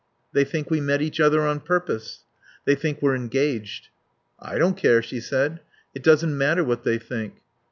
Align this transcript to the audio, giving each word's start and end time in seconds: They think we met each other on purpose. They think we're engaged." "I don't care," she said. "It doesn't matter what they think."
They 0.33 0.45
think 0.45 0.71
we 0.71 0.81
met 0.81 1.03
each 1.03 1.19
other 1.19 1.41
on 1.43 1.59
purpose. 1.59 2.23
They 2.65 2.73
think 2.73 3.03
we're 3.03 3.13
engaged." 3.15 3.89
"I 4.39 4.57
don't 4.57 4.75
care," 4.75 5.03
she 5.03 5.19
said. 5.19 5.59
"It 5.93 6.01
doesn't 6.01 6.35
matter 6.35 6.63
what 6.63 6.81
they 6.83 6.97
think." 6.97 7.33